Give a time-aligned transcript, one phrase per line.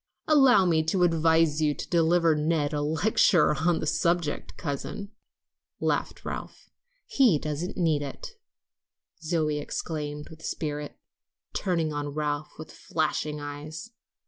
[0.27, 5.11] "Allow me to advise you to deliver Ned a lecture on the subject, cousin,"
[5.79, 6.71] laughed Ralph.
[7.05, 8.31] "He doesn't need it,"
[9.21, 10.97] Zoe exclaimed with spirit,
[11.53, 13.91] turning on Ralph with flashing eyes.